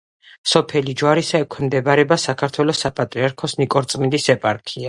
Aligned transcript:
სოფელი 0.51 0.95
ჯვარისა 1.01 1.41
ექვემდებარება 1.45 2.19
საქართველოს 2.25 2.83
საპატრიარქოს 2.87 3.59
ნიკორწმინდის 3.63 4.31
ეპარქიას. 4.37 4.79